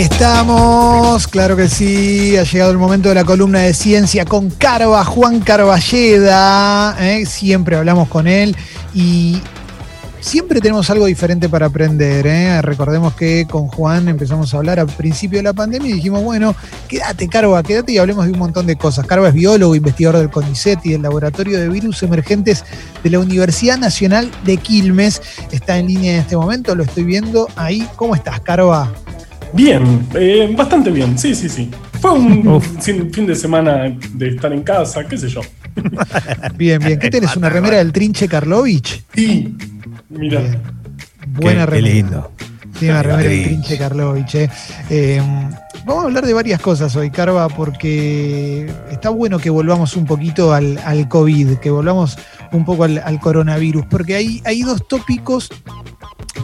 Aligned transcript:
Estamos, 0.00 1.28
claro 1.28 1.56
que 1.56 1.68
sí, 1.68 2.34
ha 2.38 2.44
llegado 2.44 2.70
el 2.70 2.78
momento 2.78 3.10
de 3.10 3.16
la 3.16 3.24
columna 3.24 3.58
de 3.58 3.74
ciencia 3.74 4.24
con 4.24 4.48
Carva, 4.48 5.04
Juan 5.04 5.40
Carballeda, 5.40 6.96
¿eh? 6.98 7.26
siempre 7.26 7.76
hablamos 7.76 8.08
con 8.08 8.26
él 8.26 8.56
y 8.94 9.42
siempre 10.20 10.62
tenemos 10.62 10.88
algo 10.88 11.04
diferente 11.04 11.50
para 11.50 11.66
aprender. 11.66 12.26
¿eh? 12.26 12.62
Recordemos 12.62 13.12
que 13.12 13.46
con 13.46 13.68
Juan 13.68 14.08
empezamos 14.08 14.54
a 14.54 14.56
hablar 14.56 14.80
al 14.80 14.86
principio 14.86 15.38
de 15.38 15.42
la 15.42 15.52
pandemia 15.52 15.90
y 15.90 15.94
dijimos, 15.96 16.24
bueno, 16.24 16.56
quédate 16.88 17.28
Carva, 17.28 17.62
quédate 17.62 17.92
y 17.92 17.98
hablemos 17.98 18.24
de 18.24 18.32
un 18.32 18.38
montón 18.38 18.66
de 18.66 18.76
cosas. 18.76 19.06
Carva 19.06 19.28
es 19.28 19.34
biólogo, 19.34 19.74
investigador 19.74 20.20
del 20.20 20.30
CONICET 20.30 20.78
y 20.84 20.92
del 20.92 21.02
Laboratorio 21.02 21.60
de 21.60 21.68
Virus 21.68 22.02
Emergentes 22.02 22.64
de 23.04 23.10
la 23.10 23.18
Universidad 23.18 23.76
Nacional 23.76 24.30
de 24.46 24.56
Quilmes. 24.56 25.20
Está 25.50 25.76
en 25.76 25.88
línea 25.88 26.14
en 26.14 26.20
este 26.20 26.38
momento, 26.38 26.74
lo 26.74 26.84
estoy 26.84 27.04
viendo 27.04 27.48
ahí. 27.54 27.86
¿Cómo 27.96 28.14
estás, 28.14 28.40
Carva? 28.40 28.90
Bien, 29.52 30.06
eh, 30.14 30.52
bastante 30.56 30.90
bien, 30.90 31.18
sí, 31.18 31.34
sí, 31.34 31.48
sí. 31.48 31.70
Fue 32.00 32.12
un 32.12 32.62
fin, 32.62 33.26
de 33.26 33.34
semana 33.34 33.94
de 34.14 34.28
estar 34.28 34.52
en 34.52 34.62
casa, 34.62 35.04
qué 35.06 35.18
sé 35.18 35.28
yo. 35.28 35.40
bien, 36.56 36.80
bien. 36.80 36.98
¿Qué 36.98 37.10
tenés? 37.10 37.36
¿Una 37.36 37.50
remera 37.50 37.78
del 37.78 37.92
Trinche 37.92 38.28
Karlovich? 38.28 39.04
Sí, 39.14 39.54
mira. 40.08 40.40
Buena 41.28 41.66
remera. 41.66 41.88
Qué 41.88 41.94
lindo. 41.94 42.32
Tiene 42.78 42.94
una 42.94 43.02
remera 43.02 43.28
del 43.28 43.44
Trinche 43.44 43.78
Karlovich. 43.78 44.34
Eh. 44.36 44.50
Eh, 44.88 45.22
vamos 45.84 46.04
a 46.04 46.06
hablar 46.06 46.26
de 46.26 46.32
varias 46.32 46.60
cosas 46.60 46.94
hoy, 46.96 47.10
Carva, 47.10 47.48
porque 47.48 48.70
está 48.90 49.10
bueno 49.10 49.38
que 49.38 49.50
volvamos 49.50 49.96
un 49.96 50.06
poquito 50.06 50.54
al, 50.54 50.78
COVID, 51.08 51.58
que 51.58 51.70
volvamos 51.70 52.16
un 52.52 52.64
poco 52.64 52.84
al, 52.84 52.98
al 52.98 53.20
coronavirus, 53.20 53.84
porque 53.90 54.14
hay, 54.14 54.42
hay 54.44 54.62
dos 54.62 54.86
tópicos 54.88 55.50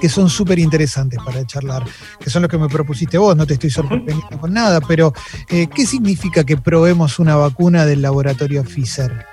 que 0.01 0.09
son 0.09 0.29
súper 0.29 0.59
interesantes 0.59 1.19
para 1.25 1.47
charlar, 1.47 1.85
que 2.21 2.31
son 2.31 2.43
los 2.43 2.51
que 2.51 2.59
me 2.59 2.69
propusiste 2.69 3.19
vos, 3.19 3.37
no 3.37 3.47
te 3.47 3.55
estoy 3.55 3.71
sorprendiendo 3.71 4.27
con 4.41 4.53
nada, 4.53 4.81
pero 4.81 5.13
eh, 5.49 5.69
¿qué 5.75 5.87
significa 5.87 6.45
que 6.45 6.57
probemos 6.57 7.19
una 7.19 7.37
vacuna 7.37 7.85
del 7.87 8.03
laboratorio 8.03 8.65
Pfizer? 8.65 9.27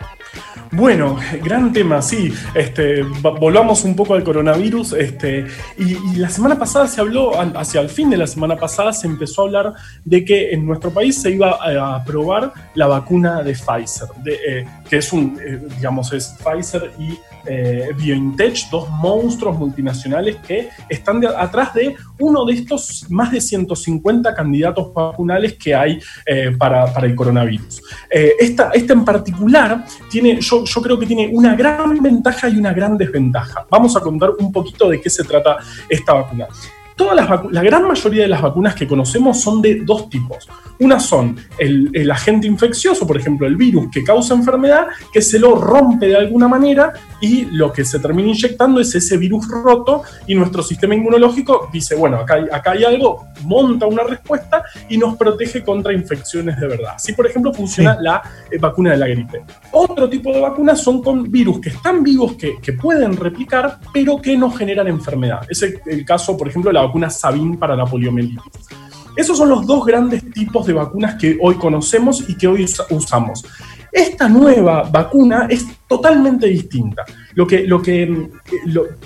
Bueno, 0.75 1.17
gran 1.43 1.71
tema, 1.71 2.01
sí. 2.01 2.33
Este, 2.55 3.03
volvamos 3.03 3.83
un 3.83 3.95
poco 3.95 4.15
al 4.15 4.23
coronavirus. 4.23 4.93
Este, 4.93 5.45
y, 5.77 6.15
la 6.15 6.29
semana 6.29 6.57
pasada 6.57 6.87
se 6.87 6.99
habló, 6.99 7.39
hacia 7.55 7.81
el 7.81 7.89
fin 7.89 8.09
de 8.09 8.17
la 8.17 8.25
semana 8.25 8.55
pasada, 8.55 8.91
se 8.91 9.05
empezó 9.05 9.41
a 9.41 9.45
hablar 9.45 9.73
de 10.03 10.25
que 10.25 10.51
en 10.51 10.65
nuestro 10.65 10.89
país 10.91 11.21
se 11.21 11.29
iba 11.29 11.59
a 11.61 11.95
aprobar 11.97 12.53
la 12.73 12.87
vacuna 12.87 13.43
de 13.43 13.53
Pfizer, 13.53 14.07
eh, 14.25 14.65
que 14.89 14.97
es 14.97 15.13
un, 15.13 15.39
eh, 15.39 15.61
digamos, 15.75 16.11
es 16.11 16.35
Pfizer 16.43 16.91
y 16.97 17.19
eh, 17.45 17.89
BioNTech, 17.97 18.69
dos 18.71 18.89
monstruos 18.89 19.57
multinacionales 19.57 20.37
que 20.37 20.69
están 20.87 21.21
atrás 21.25 21.73
de 21.73 21.93
uno 22.19 22.45
de 22.45 22.53
estos 22.53 23.05
más 23.09 23.33
de 23.33 23.41
150 23.41 24.33
candidatos 24.33 24.93
vacunales 24.93 25.55
que 25.55 25.75
hay 25.75 25.99
eh, 26.25 26.55
para, 26.57 26.85
el 27.01 27.15
coronavirus. 27.15 27.81
Eh, 28.09 28.31
esta, 28.39 28.71
en 28.73 29.03
particular 29.03 29.83
tiene, 30.09 30.39
yo, 30.39 30.62
yo 30.65 30.81
creo 30.81 30.99
que 30.99 31.05
tiene 31.05 31.29
una 31.31 31.55
gran 31.55 32.01
ventaja 32.01 32.49
y 32.49 32.57
una 32.57 32.73
gran 32.73 32.97
desventaja. 32.97 33.65
Vamos 33.69 33.95
a 33.95 34.01
contar 34.01 34.31
un 34.37 34.51
poquito 34.51 34.89
de 34.89 34.99
qué 35.01 35.09
se 35.09 35.23
trata 35.23 35.57
esta 35.89 36.13
vacuna. 36.13 36.47
Todas 36.95 37.15
las 37.15 37.51
la 37.51 37.63
gran 37.63 37.87
mayoría 37.87 38.23
de 38.23 38.27
las 38.27 38.41
vacunas 38.41 38.75
que 38.75 38.87
conocemos 38.87 39.41
son 39.41 39.61
de 39.61 39.81
dos 39.83 40.09
tipos. 40.09 40.47
Una 40.79 40.99
son 40.99 41.37
el, 41.57 42.11
agente 42.11 42.47
infeccioso, 42.47 43.07
por 43.07 43.17
ejemplo, 43.17 43.47
el 43.47 43.55
virus 43.55 43.87
que 43.91 44.03
causa 44.03 44.33
enfermedad, 44.33 44.87
que 45.11 45.21
se 45.21 45.39
lo 45.39 45.55
rompe 45.55 46.07
de 46.07 46.17
alguna 46.17 46.47
manera 46.47 46.93
y 47.21 47.45
lo 47.45 47.71
que 47.71 47.85
se 47.85 47.99
termina 47.99 48.29
inyectando 48.29 48.81
es 48.81 48.93
ese 48.93 49.17
virus 49.17 49.47
roto 49.47 50.03
y 50.27 50.35
nuestro 50.35 50.61
sistema 50.61 50.95
inmunológico 50.95 51.69
dice, 51.71 51.95
bueno, 51.95 52.17
acá 52.17 52.35
hay, 52.35 52.45
acá 52.51 52.71
hay 52.71 52.83
algo, 52.83 53.27
monta 53.43 53.85
una 53.85 54.03
respuesta 54.03 54.63
y 54.89 54.97
nos 54.97 55.15
protege 55.15 55.63
contra 55.63 55.93
infecciones 55.93 56.59
de 56.59 56.67
verdad. 56.67 56.93
Así, 56.95 57.13
por 57.13 57.27
ejemplo, 57.27 57.53
funciona 57.53 57.97
la 58.01 58.21
eh, 58.51 58.57
vacuna 58.57 58.91
de 58.91 58.97
la 58.97 59.07
gripe. 59.07 59.43
Otro 59.71 60.09
tipo 60.09 60.33
de 60.33 60.41
vacunas 60.41 60.81
son 60.81 61.01
con 61.01 61.31
virus 61.31 61.61
que 61.61 61.69
están 61.69 62.03
vivos, 62.03 62.33
que, 62.33 62.55
que 62.61 62.73
pueden 62.73 63.15
replicar, 63.15 63.79
pero 63.93 64.21
que 64.21 64.35
no 64.35 64.51
generan 64.51 64.87
enfermedad. 64.87 65.41
Es 65.49 65.61
el, 65.63 65.79
el 65.85 66.03
caso, 66.03 66.35
por 66.35 66.49
ejemplo, 66.49 66.69
de 66.69 66.73
la 66.73 66.82
vacuna 66.85 67.09
Sabin 67.09 67.57
para 67.57 67.75
la 67.75 67.85
poliomielitis. 67.85 68.67
Esos 69.15 69.37
son 69.37 69.49
los 69.49 69.65
dos 69.67 69.85
grandes 69.85 70.23
tipos 70.31 70.65
de 70.65 70.73
vacunas 70.73 71.15
que 71.15 71.37
hoy 71.39 71.55
conocemos 71.55 72.27
y 72.27 72.35
que 72.35 72.47
hoy 72.47 72.65
usamos. 72.89 73.45
Esta 73.91 74.27
nueva 74.27 74.89
vacuna 74.91 75.45
es 75.47 75.67
totalmente 75.87 76.47
distinta. 76.47 77.03
Lo 77.35 77.45
que, 77.45 77.67
lo 77.67 77.79
que 77.79 78.03
eh, 78.03 78.29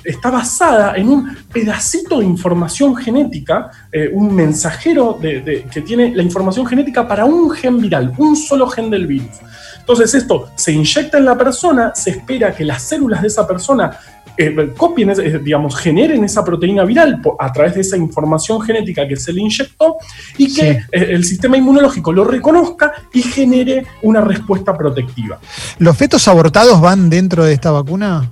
está 0.05 0.31
basada 0.31 0.95
en 0.95 1.09
un 1.09 1.35
pedacito 1.51 2.19
de 2.19 2.25
información 2.25 2.95
genética, 2.95 3.69
eh, 3.91 4.09
un 4.13 4.33
mensajero 4.33 5.19
que 5.19 5.81
tiene 5.85 6.15
la 6.15 6.23
información 6.23 6.65
genética 6.65 7.05
para 7.05 7.25
un 7.25 7.51
gen 7.51 7.81
viral, 7.81 8.13
un 8.17 8.37
solo 8.37 8.67
gen 8.67 8.89
del 8.89 9.07
virus. 9.07 9.41
Entonces 9.77 10.13
esto 10.13 10.49
se 10.55 10.71
inyecta 10.71 11.17
en 11.17 11.25
la 11.25 11.37
persona, 11.37 11.93
se 11.93 12.11
espera 12.11 12.55
que 12.55 12.63
las 12.63 12.83
células 12.83 13.21
de 13.21 13.27
esa 13.27 13.45
persona 13.45 13.91
eh, 14.37 14.73
copien, 14.77 15.11
digamos, 15.43 15.75
generen 15.75 16.23
esa 16.23 16.43
proteína 16.45 16.83
viral 16.83 17.21
a 17.39 17.51
través 17.51 17.75
de 17.75 17.81
esa 17.81 17.97
información 17.97 18.61
genética 18.61 19.07
que 19.07 19.15
se 19.15 19.33
le 19.33 19.41
inyectó 19.41 19.97
y 20.37 20.53
que 20.53 20.69
eh, 20.69 20.85
el 20.91 21.23
sistema 21.25 21.57
inmunológico 21.57 22.13
lo 22.13 22.23
reconozca 22.23 22.93
y 23.13 23.23
genere 23.23 23.85
una 24.03 24.21
respuesta 24.21 24.77
protectiva. 24.77 25.39
¿Los 25.79 25.97
fetos 25.97 26.27
abortados 26.27 26.79
van 26.79 27.09
dentro 27.09 27.45
de 27.45 27.53
esta 27.53 27.71
vacuna? 27.71 28.29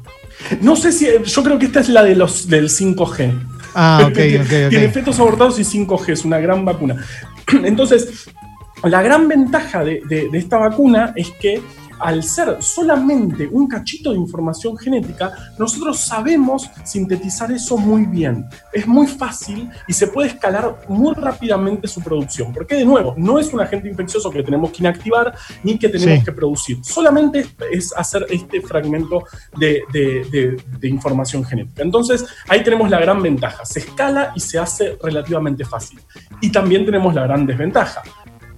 No 0.61 0.75
sé 0.75 0.91
si, 0.91 1.07
yo 1.23 1.43
creo 1.43 1.57
que 1.57 1.65
esta 1.65 1.79
es 1.79 1.89
la 1.89 2.03
de 2.03 2.15
los, 2.15 2.47
del 2.47 2.69
5G. 2.69 3.33
Ah, 3.73 4.01
ok, 4.05 4.17
ok, 4.41 4.69
Tiene 4.69 4.89
fetos 4.89 5.19
abortados 5.19 5.57
y 5.59 5.63
5G, 5.63 6.09
es 6.09 6.25
una 6.25 6.39
gran 6.39 6.63
vacuna. 6.65 7.03
Entonces, 7.63 8.27
la 8.83 9.01
gran 9.01 9.27
ventaja 9.27 9.83
de 9.83 10.29
esta 10.33 10.57
vacuna 10.57 11.13
es 11.15 11.31
que 11.31 11.61
al 11.99 12.23
ser 12.23 12.61
solamente 12.61 13.47
un 13.51 13.67
cachito 13.67 14.11
de 14.11 14.17
información 14.17 14.77
genética, 14.77 15.33
nosotros 15.57 15.99
sabemos 15.99 16.69
sintetizar 16.83 17.51
eso 17.51 17.77
muy 17.77 18.05
bien. 18.05 18.45
Es 18.73 18.87
muy 18.87 19.07
fácil 19.07 19.69
y 19.87 19.93
se 19.93 20.07
puede 20.07 20.29
escalar 20.29 20.81
muy 20.87 21.13
rápidamente 21.13 21.87
su 21.87 22.01
producción. 22.01 22.53
Porque, 22.53 22.75
de 22.75 22.85
nuevo, 22.85 23.13
no 23.17 23.39
es 23.39 23.53
un 23.53 23.61
agente 23.61 23.89
infeccioso 23.89 24.29
que 24.29 24.43
tenemos 24.43 24.71
que 24.71 24.77
inactivar 24.79 25.35
ni 25.63 25.77
que 25.77 25.89
tenemos 25.89 26.23
que 26.23 26.31
producir. 26.31 26.77
Solamente 26.83 27.45
es 27.71 27.93
hacer 27.95 28.25
este 28.29 28.61
fragmento 28.61 29.23
de, 29.57 29.83
de 29.91 30.87
información 30.87 31.43
genética. 31.43 31.83
Entonces, 31.83 32.25
ahí 32.47 32.63
tenemos 32.63 32.89
la 32.89 32.99
gran 32.99 33.21
ventaja. 33.21 33.65
Se 33.65 33.79
escala 33.79 34.31
y 34.35 34.39
se 34.39 34.59
hace 34.59 34.97
relativamente 35.01 35.65
fácil. 35.65 35.99
Y 36.41 36.51
también 36.51 36.85
tenemos 36.85 37.13
la 37.13 37.23
gran 37.23 37.45
desventaja 37.45 38.03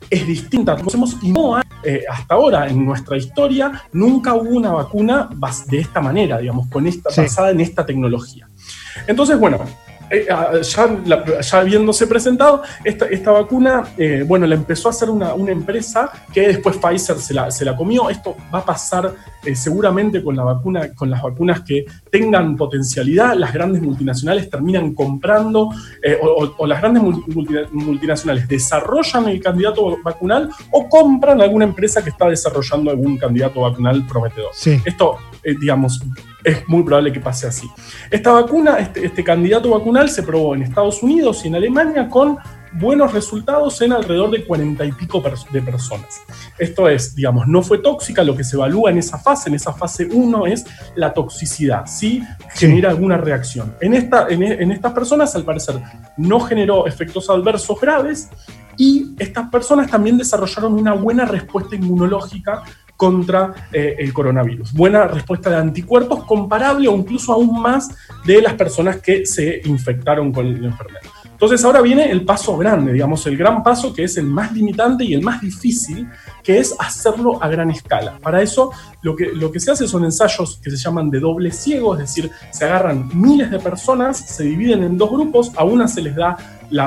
es 0.10 0.28
distinta. 0.28 0.76
Conocemos 0.76 1.18
y 1.22 1.32
no 1.32 1.60
eh, 1.84 2.04
hasta 2.10 2.36
ahora 2.36 2.68
en 2.68 2.86
nuestra 2.86 3.18
historia 3.18 3.84
nunca 3.94 4.34
hubo 4.34 4.50
una 4.50 4.72
vacuna 4.72 5.30
de 5.68 5.80
esta 5.80 6.02
manera, 6.02 6.40
digamos, 6.40 6.68
con 6.68 6.88
esta, 6.88 7.10
basada 7.16 7.52
en 7.52 7.62
esta 7.62 7.86
tecnología. 7.86 8.48
Entonces, 9.06 9.40
bueno, 9.40 9.60
eh, 10.10 10.28
ah, 10.30 10.54
ya, 10.62 11.60
habiéndose 11.60 12.08
presentado, 12.08 12.64
esta, 12.84 13.06
esta 13.08 13.32
vacuna, 13.32 13.84
eh, 13.98 14.24
bueno, 14.26 14.46
la 14.48 14.56
empezó 14.56 14.88
a 14.88 14.92
hacer 14.92 15.10
una, 15.10 15.34
empresa 15.48 16.12
que 16.34 16.48
después 16.48 16.78
Pfizer 16.78 17.18
se 17.18 17.34
la, 17.34 17.52
se 17.52 17.66
la 17.66 17.76
comió. 17.76 18.10
Esto 18.10 18.36
va 18.54 18.60
a 18.60 18.66
pasar 18.66 19.14
eh, 19.44 19.56
seguramente 19.56 20.24
con, 20.24 20.36
la 20.36 20.44
vacuna, 20.44 20.94
con 20.94 21.10
las 21.10 21.22
vacunas 21.22 21.62
que 21.62 21.86
tengan 22.12 22.56
potencialidad. 22.56 23.36
Las 23.36 23.54
grandes 23.54 23.82
multinacionales 23.82 24.50
terminan 24.50 24.94
comprando 24.94 25.70
o, 26.22 26.68
las 26.68 26.82
grandes 26.82 27.04
multinacionales 27.72 28.48
desarrollan 28.48 29.30
el 29.30 29.42
candidato 29.42 29.98
vacunal 30.04 30.50
o 30.72 30.88
compran 30.90 31.42
alguna 31.42 31.66
empresa 31.66 32.04
que 32.04 32.10
está 32.10 32.30
desarrollando 32.30 32.92
algún 32.92 33.18
candidato 33.18 33.62
vacunal 33.62 34.06
prometedor. 34.06 34.52
Esto, 34.86 35.18
digamos, 35.56 36.02
es 36.44 36.68
muy 36.68 36.84
probable 36.84 37.12
que 37.12 37.20
pase 37.20 37.48
así. 37.48 37.70
Esta 38.10 38.32
vacuna, 38.32 38.78
este, 38.78 39.06
este, 39.06 39.24
candidato 39.24 39.70
vacunal 39.70 40.10
se 40.10 40.24
probó 40.24 40.56
en 40.56 40.64
Estados 40.64 41.04
Unidos 41.04 41.44
y 41.44 41.48
en 41.48 41.56
Alemania 41.56 42.10
con 42.10 42.38
buenos 42.74 43.14
resultados 43.14 43.82
en 43.82 43.94
alrededor 43.94 44.30
de 44.32 44.46
cuarenta 44.46 44.86
y 44.86 44.92
pico 44.92 45.24
de 45.52 45.62
personas. 45.62 46.22
Esto 46.58 46.90
es, 46.90 47.16
digamos, 47.16 47.48
no 47.48 47.62
fue 47.62 47.80
tóxica, 47.80 48.24
lo 48.24 48.36
que 48.36 48.44
se 48.44 48.56
evalúa 48.56 48.92
en 48.92 48.98
esa 48.98 49.18
fase, 49.18 49.50
en 49.50 49.56
esa 49.56 49.74
fase 49.74 50.08
1 50.12 50.46
es 50.48 50.66
la 50.96 51.14
toxicidad, 51.14 51.86
si 51.86 52.24
genera 52.56 52.90
alguna 52.90 53.18
reacción. 53.18 53.76
En, 53.82 53.94
esta, 53.94 54.28
en, 54.30 54.44
en 54.44 54.72
estas 54.72 54.94
personas, 54.94 55.36
al 55.36 55.44
parecer, 55.44 55.82
no 56.18 56.40
generó 56.40 56.88
efectos 56.88 57.30
adversos 57.30 57.80
graves 57.80 58.30
y 58.78 59.16
estas 59.18 59.50
personas 59.50 59.90
también 59.90 60.18
desarrollaron 60.18 60.74
una 60.74 60.94
buena 60.94 61.26
respuesta 61.26 61.76
inmunológica 61.76 62.64
contra 62.98 63.70
eh, 63.72 63.96
el 64.00 64.12
coronavirus. 64.12 64.74
Buena 64.74 65.08
respuesta 65.08 65.52
de 65.52 65.58
anticuerpos 65.58 66.26
comparable 66.26 66.88
o 66.90 66.96
incluso 66.96 67.32
aún 67.32 67.62
más 67.62 67.90
de 68.26 68.42
las 68.42 68.56
personas 68.56 68.98
que 68.98 69.26
se 69.26 69.62
infectaron 69.66 70.34
con 70.34 70.62
la 70.62 70.68
enfermedad. 70.68 71.02
Entonces 71.38 71.64
ahora 71.64 71.82
viene 71.82 72.10
el 72.10 72.26
paso 72.26 72.58
grande, 72.58 72.92
digamos, 72.92 73.28
el 73.28 73.38
gran 73.38 73.62
paso 73.62 73.94
que 73.94 74.06
es 74.06 74.18
el 74.18 74.26
más 74.26 74.52
limitante 74.54 75.04
y 75.04 75.14
el 75.14 75.22
más 75.22 75.40
difícil, 75.40 76.10
que 76.44 76.58
es 76.58 76.76
hacerlo 76.80 77.38
a 77.44 77.48
gran 77.48 77.70
escala. 77.70 78.18
Para 78.24 78.42
eso 78.42 78.72
lo 79.04 79.16
que, 79.16 79.28
lo 79.28 79.52
que 79.52 79.60
se 79.60 79.70
hace 79.70 79.88
son 79.88 80.04
ensayos 80.04 80.60
que 80.64 80.72
se 80.72 80.78
llaman 80.78 81.12
de 81.12 81.20
doble 81.20 81.52
ciego, 81.52 81.94
es 81.94 82.00
decir, 82.00 82.32
se 82.50 82.66
agarran 82.66 83.12
miles 83.14 83.52
de 83.52 83.60
personas, 83.60 84.18
se 84.18 84.46
dividen 84.46 84.82
en 84.82 84.98
dos 84.98 85.12
grupos, 85.12 85.52
a 85.56 85.64
una 85.64 85.88
se 85.88 86.02
les 86.02 86.16
da 86.16 86.38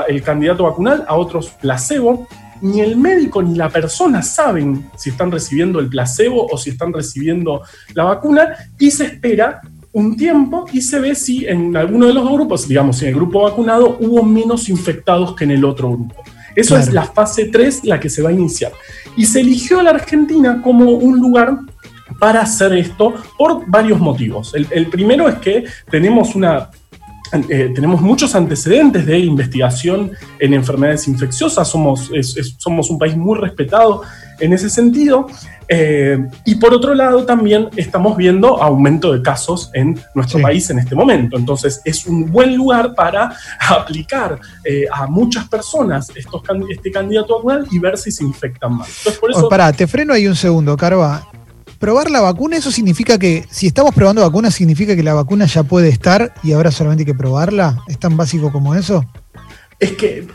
el 0.08 0.20
candidato 0.24 0.64
vacunal, 0.64 1.04
a 1.06 1.14
otros 1.14 1.50
placebo. 1.50 2.26
Ni 2.62 2.80
el 2.80 2.96
médico 2.96 3.42
ni 3.42 3.56
la 3.56 3.68
persona 3.68 4.22
saben 4.22 4.90
si 4.96 5.10
están 5.10 5.30
recibiendo 5.30 5.78
el 5.78 5.88
placebo 5.88 6.46
o 6.46 6.58
si 6.58 6.70
están 6.70 6.92
recibiendo 6.92 7.62
la 7.94 8.04
vacuna 8.04 8.54
y 8.78 8.90
se 8.90 9.04
espera 9.06 9.60
un 9.92 10.16
tiempo 10.16 10.66
y 10.72 10.82
se 10.82 11.00
ve 11.00 11.14
si 11.14 11.46
en 11.46 11.76
alguno 11.76 12.06
de 12.06 12.14
los 12.14 12.30
grupos, 12.30 12.68
digamos, 12.68 13.02
en 13.02 13.08
el 13.08 13.14
grupo 13.14 13.42
vacunado, 13.42 13.96
hubo 14.00 14.22
menos 14.22 14.68
infectados 14.68 15.34
que 15.34 15.44
en 15.44 15.52
el 15.52 15.64
otro 15.64 15.90
grupo. 15.90 16.22
Eso 16.54 16.76
es 16.76 16.92
la 16.92 17.04
fase 17.04 17.46
3, 17.46 17.84
la 17.84 18.00
que 18.00 18.08
se 18.08 18.22
va 18.22 18.30
a 18.30 18.32
iniciar. 18.32 18.72
Y 19.16 19.24
se 19.24 19.40
eligió 19.40 19.80
a 19.80 19.82
la 19.82 19.90
Argentina 19.90 20.60
como 20.62 20.90
un 20.90 21.18
lugar 21.18 21.58
para 22.18 22.42
hacer 22.42 22.72
esto 22.74 23.14
por 23.38 23.68
varios 23.68 23.98
motivos. 24.00 24.52
El, 24.54 24.88
primero 24.88 25.28
es 25.28 25.36
que 25.36 25.64
tenemos 25.90 26.34
una 26.34 26.70
eh, 27.32 27.72
tenemos 27.74 28.00
muchos 28.00 28.34
antecedentes 28.34 29.06
de 29.06 29.18
investigación 29.18 30.12
en 30.38 30.54
enfermedades 30.54 31.06
infecciosas, 31.08 31.68
somos, 31.68 32.10
somos 32.58 32.90
un 32.90 32.98
país 32.98 33.16
muy 33.16 33.38
respetado 33.38 34.02
en 34.40 34.52
ese 34.52 34.68
sentido. 34.68 35.28
Eh, 35.68 36.18
y 36.44 36.56
por 36.56 36.74
otro 36.74 36.94
lado, 36.94 37.24
también 37.24 37.68
estamos 37.76 38.16
viendo 38.16 38.60
aumento 38.60 39.12
de 39.12 39.22
casos 39.22 39.70
en 39.72 40.00
nuestro 40.14 40.40
país 40.40 40.68
en 40.70 40.80
este 40.80 40.96
momento. 40.96 41.36
Entonces, 41.36 41.80
es 41.84 42.06
un 42.06 42.30
buen 42.30 42.56
lugar 42.56 42.94
para 42.94 43.32
aplicar 43.68 44.38
eh, 44.64 44.86
a 44.92 45.06
muchas 45.06 45.48
personas 45.48 46.10
estos, 46.16 46.42
este 46.68 46.90
candidato 46.90 47.36
actual 47.36 47.68
y 47.70 47.78
ver 47.78 47.96
si 47.96 48.10
se 48.10 48.24
infectan 48.24 48.74
más. 48.74 48.88
Entonces, 48.98 49.20
por 49.20 49.30
eso... 49.30 49.48
pará, 49.48 49.72
te 49.72 49.86
freno 49.86 50.12
ahí 50.12 50.26
un 50.26 50.36
segundo, 50.36 50.76
Carva 50.76 51.29
probar 51.80 52.10
la 52.10 52.20
vacuna, 52.20 52.58
eso 52.58 52.70
significa 52.70 53.18
que 53.18 53.46
si 53.50 53.66
estamos 53.66 53.92
probando 53.94 54.20
vacuna, 54.20 54.50
significa 54.50 54.94
que 54.94 55.02
la 55.02 55.14
vacuna 55.14 55.46
ya 55.46 55.64
puede 55.64 55.88
estar 55.88 56.34
y 56.44 56.52
ahora 56.52 56.70
solamente 56.70 57.02
hay 57.02 57.06
que 57.06 57.14
probarla. 57.14 57.78
¿Es 57.88 57.98
tan 57.98 58.16
básico 58.16 58.52
como 58.52 58.74
eso? 58.74 59.04
Es 59.80 59.92
que 59.92 60.28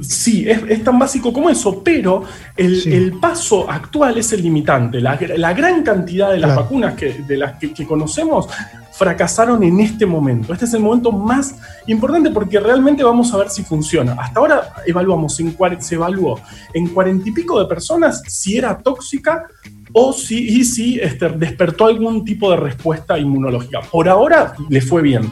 sí, 0.00 0.48
es, 0.48 0.84
tan 0.84 1.00
básico 1.00 1.32
como 1.32 1.50
eso, 1.50 1.82
pero 1.82 2.22
el, 2.56 3.18
paso 3.20 3.68
actual 3.68 4.16
es 4.18 4.32
el 4.32 4.42
limitante. 4.42 5.00
La, 5.00 5.16
gran 5.52 5.82
cantidad 5.82 6.30
de 6.30 6.38
las 6.38 6.54
vacunas 6.54 6.94
que, 6.94 7.12
de 7.26 7.36
las 7.36 7.58
que, 7.58 7.84
conocemos 7.84 8.46
fracasaron 8.92 9.64
en 9.64 9.80
este 9.80 10.06
momento. 10.06 10.52
Este 10.52 10.66
es 10.66 10.74
el 10.74 10.80
momento 10.80 11.10
más 11.10 11.56
importante 11.88 12.30
porque 12.30 12.60
realmente 12.60 13.02
vamos 13.02 13.34
a 13.34 13.38
ver 13.38 13.50
si 13.50 13.64
funciona. 13.64 14.12
Hasta 14.12 14.38
ahora 14.38 14.72
evaluamos 14.86 15.40
en, 15.40 15.56
se 15.80 15.96
evaluó 15.96 16.40
en 16.72 16.86
cuarenta 16.88 17.28
y 17.28 17.32
pico 17.32 17.58
de 17.58 17.66
personas 17.66 18.22
si 18.28 18.56
era 18.56 18.78
tóxica 18.78 19.48
o 19.92 20.12
si, 20.12 20.60
y 20.60 20.64
si 20.64 20.98
este, 20.98 21.28
despertó 21.30 21.86
algún 21.86 22.24
tipo 22.24 22.50
de 22.50 22.56
respuesta 22.56 23.18
inmunológica. 23.18 23.80
Por 23.80 24.08
ahora 24.08 24.54
le 24.68 24.80
fue 24.80 25.02
bien. 25.02 25.30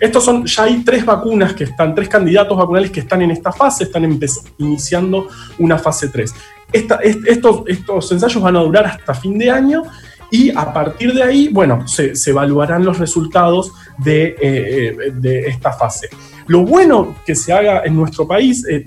Estos 0.00 0.24
son, 0.24 0.46
ya 0.46 0.64
hay 0.64 0.82
tres 0.82 1.04
vacunas 1.04 1.54
que 1.54 1.64
están, 1.64 1.94
tres 1.94 2.08
candidatos 2.08 2.56
vacunales 2.56 2.90
que 2.90 3.00
están 3.00 3.22
en 3.22 3.30
esta 3.30 3.52
fase, 3.52 3.84
están 3.84 4.18
iniciando 4.58 5.28
una 5.58 5.78
fase 5.78 6.08
3. 6.08 6.34
estos, 6.72 7.62
estos 7.66 8.12
ensayos 8.12 8.42
van 8.42 8.56
a 8.56 8.60
durar 8.60 8.86
hasta 8.86 9.14
fin 9.14 9.38
de 9.38 9.50
año 9.50 9.84
y 10.30 10.50
a 10.50 10.72
partir 10.72 11.14
de 11.14 11.22
ahí, 11.22 11.48
bueno, 11.48 11.86
se, 11.86 12.12
evaluarán 12.26 12.84
los 12.84 12.98
resultados 12.98 13.72
de, 13.98 14.28
eh, 14.28 14.36
eh, 14.40 15.12
de, 15.14 15.40
esta 15.48 15.72
fase. 15.72 16.08
Lo 16.46 16.64
bueno 16.64 17.16
que 17.24 17.34
se 17.34 17.52
haga 17.52 17.82
en 17.84 17.96
nuestro 17.96 18.26
país, 18.26 18.64
eh, 18.68 18.84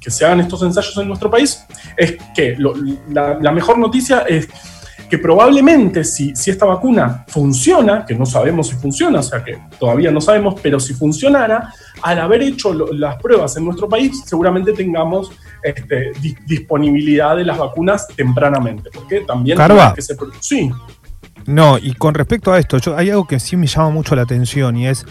que 0.00 0.10
se 0.10 0.24
hagan 0.24 0.40
estos 0.40 0.62
ensayos 0.62 0.96
en 0.98 1.08
nuestro 1.08 1.30
país, 1.30 1.64
es 1.96 2.16
que 2.34 2.56
la, 3.08 3.52
mejor 3.52 3.78
noticia 3.78 4.20
es 4.20 4.48
que 5.08 5.18
probablemente 5.18 6.04
si, 6.04 6.34
si 6.36 6.50
esta 6.50 6.66
vacuna 6.66 7.24
funciona, 7.28 8.04
que 8.04 8.14
no 8.14 8.26
sabemos 8.26 8.68
si 8.68 8.76
funciona, 8.76 9.20
o 9.20 9.22
sea 9.22 9.42
que 9.42 9.58
todavía 9.78 10.10
no 10.10 10.20
sabemos, 10.20 10.60
pero 10.62 10.78
si 10.78 10.94
funcionara, 10.94 11.72
al 12.02 12.20
haber 12.20 12.42
hecho 12.42 12.74
las 12.92 13.16
pruebas 13.16 13.56
en 13.56 13.64
nuestro 13.64 13.88
país, 13.88 14.22
seguramente 14.26 14.72
tengamos 14.72 15.30
este, 15.62 16.12
disponibilidad 16.46 17.36
de 17.36 17.44
las 17.44 17.58
vacunas 17.58 18.06
tempranamente, 18.08 18.90
porque 18.92 19.20
también 19.20 19.56
Carva. 19.56 19.94
que 19.94 20.02
se 20.02 20.16
Sí. 20.40 20.70
No, 21.46 21.78
y 21.78 21.94
con 21.94 22.12
respecto 22.12 22.52
a 22.52 22.58
esto, 22.58 22.76
yo, 22.76 22.96
hay 22.96 23.08
algo 23.08 23.26
que 23.26 23.40
sí 23.40 23.56
me 23.56 23.66
llama 23.66 23.88
mucho 23.90 24.14
la 24.14 24.22
atención 24.22 24.76
y 24.76 24.86
es 24.86 25.06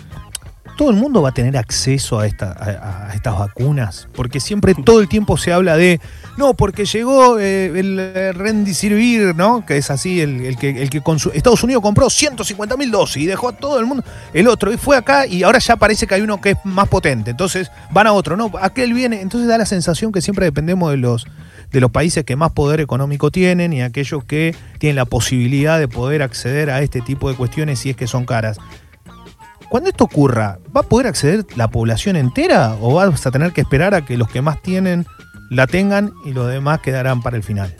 todo 0.77 0.91
el 0.91 0.95
mundo 0.95 1.21
va 1.21 1.29
a 1.29 1.33
tener 1.33 1.57
acceso 1.57 2.19
a, 2.19 2.27
estas 2.27 3.37
vacunas? 3.37 4.07
Porque 4.13 4.39
siempre 4.39 4.75
todo 4.75 5.01
el 5.01 5.09
tiempo 5.09 5.37
se 5.37 5.51
habla 5.51 5.75
de, 5.75 5.99
no, 6.37 6.53
porque 6.53 6.85
llegó 6.85 7.39
eh, 7.39 7.65
el 7.77 7.99
eh, 7.99 8.31
Rendicirvir, 8.33 9.35
¿no? 9.35 9.65
Que 9.65 9.77
es 9.77 9.91
así, 9.91 10.21
el, 10.21 10.55
que, 10.57 10.81
el 10.81 10.89
que 10.89 11.01
Estados 11.33 11.63
Unidos 11.63 11.81
compró 11.81 12.09
150 12.09 12.77
mil 12.77 12.91
dosis 12.91 13.23
y 13.23 13.25
dejó 13.25 13.49
a 13.49 13.53
todo 13.53 13.79
el 13.79 13.85
mundo, 13.85 14.03
el 14.33 14.47
otro, 14.47 14.71
y 14.71 14.77
fue 14.77 14.95
acá 14.95 15.25
y 15.25 15.43
ahora 15.43 15.59
ya 15.59 15.75
parece 15.75 16.07
que 16.07 16.15
hay 16.15 16.21
uno 16.21 16.39
que 16.39 16.51
es 16.51 16.57
más 16.63 16.87
potente, 16.87 17.31
entonces 17.31 17.71
van 17.91 18.07
a 18.07 18.13
otro, 18.13 18.37
no, 18.37 18.51
aquel 18.61 18.93
viene, 18.93 19.21
entonces 19.21 19.49
da 19.49 19.57
la 19.57 19.65
sensación 19.65 20.11
que 20.11 20.21
siempre 20.21 20.45
dependemos 20.45 20.91
de 20.91 20.97
los 20.97 21.27
de 21.71 21.81
los 21.81 21.91
países 21.91 22.23
que 22.23 22.37
más 22.37 22.51
poder 22.51 22.79
económico 22.79 23.29
tienen 23.29 23.73
y 23.73 23.81
aquellos 23.81 24.23
que 24.23 24.55
tienen 24.79 24.95
la 24.95 25.05
posibilidad 25.05 25.79
de 25.79 25.89
poder 25.89 26.21
acceder 26.21 26.69
a 26.69 26.81
este 26.81 27.01
tipo 27.01 27.29
de 27.29 27.35
cuestiones 27.35 27.79
si 27.79 27.89
es 27.89 27.97
que 27.97 28.07
son 28.07 28.25
caras. 28.25 28.57
Cuando 29.69 29.89
esto 29.89 30.05
ocurra, 30.05 30.59
¿va 30.75 30.81
a 30.81 30.83
poder 30.83 31.07
acceder 31.07 31.45
la 31.55 31.69
población 31.69 32.15
entera 32.15 32.77
o 32.79 32.95
vas 32.95 33.25
a 33.27 33.31
tener 33.31 33.51
que 33.51 33.61
esperar 33.61 33.93
a 33.93 34.05
que 34.05 34.17
los 34.17 34.29
que 34.29 34.41
más 34.41 34.61
tienen 34.61 35.05
la 35.49 35.67
tengan 35.67 36.13
y 36.23 36.31
los 36.31 36.47
demás 36.47 36.79
quedarán 36.79 37.21
para 37.21 37.35
el 37.35 37.43
final? 37.43 37.75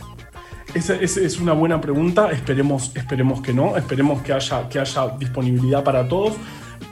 Esa, 0.74 0.96
es 0.96 1.40
una 1.40 1.54
buena 1.54 1.80
pregunta, 1.80 2.30
esperemos, 2.32 2.92
esperemos 2.94 3.42
que 3.42 3.54
no, 3.54 3.78
esperemos 3.78 4.22
que 4.22 4.34
haya, 4.34 4.68
que 4.68 4.80
haya 4.80 5.08
disponibilidad 5.18 5.84
para 5.84 6.08
todos. 6.08 6.34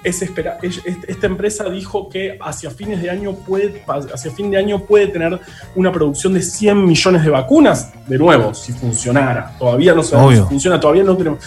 Es 0.04 0.22
espera, 0.22 0.60
esta 0.62 1.28
empresa 1.28 1.70
dijo 1.70 2.10
que 2.10 2.38
hacia 2.42 2.72
fines 2.72 3.02
de 3.02 3.10
año 3.10 3.36
puede, 3.36 3.84
hacia 3.88 4.32
fin 4.32 4.50
de 4.50 4.58
año 4.58 4.80
puede 4.86 5.08
tener 5.08 5.40
una 5.76 5.92
producción 5.92 6.34
de 6.34 6.42
100 6.42 6.86
millones 6.86 7.24
de 7.24 7.30
vacunas. 7.30 7.92
De 8.08 8.18
nuevo, 8.18 8.54
si 8.54 8.72
funcionara. 8.72 9.56
Todavía 9.58 9.94
no 9.94 10.04
sabemos 10.04 10.36
si 10.36 10.42
funciona, 10.42 10.80
todavía 10.80 11.04
no 11.04 11.18
tenemos 11.18 11.40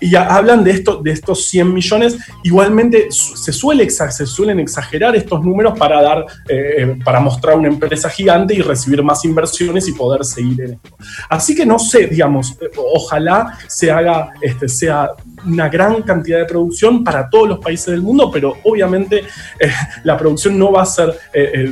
y 0.00 0.14
hablan 0.14 0.64
de, 0.64 0.72
esto, 0.72 1.00
de 1.02 1.10
estos 1.10 1.46
100 1.48 1.72
millones. 1.72 2.16
Igualmente 2.42 3.08
se, 3.10 3.52
suele, 3.52 3.88
se 3.88 4.26
suelen 4.26 4.60
exagerar 4.60 5.16
estos 5.16 5.42
números 5.42 5.78
para, 5.78 6.02
dar, 6.02 6.26
eh, 6.48 6.74
eh, 6.78 6.98
para 7.04 7.20
mostrar 7.20 7.56
una 7.56 7.68
empresa 7.68 8.08
gigante 8.08 8.54
y 8.54 8.60
recibir 8.60 9.02
más 9.02 9.24
inversiones 9.24 9.88
y 9.88 9.92
poder 9.92 10.24
seguir 10.24 10.60
en 10.60 10.72
esto. 10.74 10.96
Así 11.28 11.54
que 11.54 11.64
no 11.64 11.78
sé, 11.78 12.06
digamos, 12.06 12.56
ojalá 12.76 13.58
se 13.66 13.90
haga, 13.90 14.32
este, 14.40 14.68
sea 14.68 15.10
una 15.44 15.68
gran 15.68 16.02
cantidad 16.02 16.38
de 16.38 16.44
producción 16.44 17.04
para 17.04 17.28
todos 17.30 17.48
los 17.48 17.58
países 17.58 17.86
del 17.86 18.02
mundo, 18.02 18.30
pero 18.30 18.54
obviamente 18.64 19.24
eh, 19.60 19.70
la 20.04 20.16
producción 20.16 20.58
no 20.58 20.72
va 20.72 20.82
a 20.82 20.86
ser, 20.86 21.14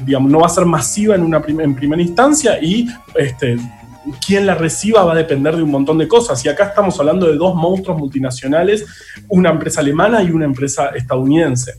digamos, 0.04 0.30
no 0.30 0.40
va 0.40 0.46
a 0.46 0.50
ser 0.50 0.64
masiva 0.64 1.14
en, 1.14 1.22
una 1.22 1.42
en 1.46 1.74
primera 1.74 2.00
instancia 2.00 2.58
y 2.60 2.88
este, 3.16 3.56
quién 4.24 4.46
la 4.46 4.54
reciba 4.54 5.04
va 5.04 5.12
a 5.12 5.16
depender 5.16 5.56
de 5.56 5.62
un 5.62 5.70
montón 5.70 5.98
de 5.98 6.08
cosas. 6.08 6.44
Y 6.44 6.48
acá 6.48 6.64
estamos 6.64 6.98
hablando 6.98 7.26
de 7.26 7.36
dos 7.36 7.54
monstruos 7.54 7.98
multinacionales, 7.98 8.84
una 9.28 9.50
empresa 9.50 9.80
alemana 9.80 10.22
y 10.22 10.30
una 10.30 10.44
empresa 10.44 10.88
estadounidense. 10.88 11.74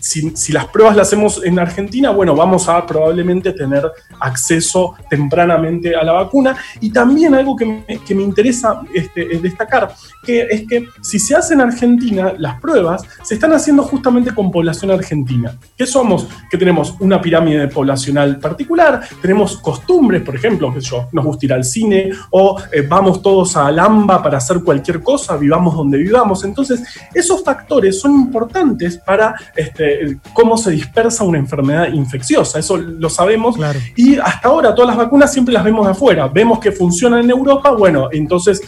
Si, 0.00 0.52
las 0.52 0.66
pruebas 0.68 0.96
las 0.96 1.08
hacemos 1.08 1.44
en 1.44 1.58
Argentina, 1.58 2.10
bueno, 2.10 2.34
vamos 2.34 2.68
a 2.68 2.84
probablemente 2.86 3.52
tener 3.52 3.84
acceso 4.20 4.94
tempranamente 5.08 5.94
a 5.94 6.02
la 6.02 6.12
vacuna. 6.12 6.56
Y 6.80 6.90
también 6.90 7.34
algo 7.34 7.56
que 7.56 7.66
me, 7.66 8.22
interesa 8.22 8.82
este, 8.94 9.38
destacar, 9.38 9.92
que 10.24 10.42
es 10.42 10.66
que 10.66 10.86
si 11.02 11.18
se 11.18 11.36
hace 11.36 11.54
en 11.54 11.60
Argentina, 11.60 12.34
las 12.38 12.60
pruebas 12.60 13.02
se 13.22 13.34
están 13.34 13.52
haciendo 13.52 13.82
justamente 13.82 14.34
con 14.34 14.50
población 14.50 14.90
argentina. 14.90 15.56
¿Qué 15.76 15.86
somos? 15.86 16.26
Que 16.50 16.58
tenemos 16.58 16.94
una 17.00 17.20
pirámide 17.20 17.68
poblacional 17.68 18.38
particular, 18.38 19.02
tenemos 19.20 19.58
costumbres, 19.58 20.22
por 20.22 20.34
ejemplo, 20.34 20.72
que 20.72 20.80
yo, 20.80 21.08
nos 21.12 21.24
gusta 21.24 21.46
ir 21.46 21.52
al 21.56 21.64
cine 21.64 22.10
o 22.30 22.58
eh, 22.72 22.82
vamos 22.82 23.22
todos 23.22 23.56
a 23.56 23.66
Alamba 23.66 24.22
para 24.22 24.38
hacer 24.38 24.62
cualquier 24.62 25.02
cosa, 25.02 25.36
vivamos 25.36 25.74
donde 25.74 25.98
vivamos. 25.98 26.44
Entonces, 26.44 26.82
esos 27.12 27.42
factores 27.42 28.00
son 28.00 28.12
importantes 28.12 28.98
para 28.98 29.34
este, 29.54 30.18
cómo 30.32 30.56
se 30.56 30.70
dispersa 30.70 31.24
una 31.24 31.38
enfermedad 31.38 31.92
infecciosa, 31.92 32.58
eso 32.58 32.76
lo 32.76 33.10
sabemos. 33.10 33.56
Y 33.96 34.16
hasta 34.16 34.48
ahora 34.48 34.74
todas 34.74 34.88
las 34.88 34.96
vacunas 34.96 35.32
siempre 35.32 35.52
las 35.52 35.64
vemos 35.64 35.86
de 35.86 35.92
afuera, 35.92 36.28
vemos 36.28 36.60
que 36.60 36.72
funcionan 36.72 37.24
en 37.24 37.30
Europa, 37.30 37.70
bueno, 37.72 38.08
entonces 38.12 38.60